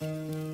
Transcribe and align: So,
So, 0.00 0.53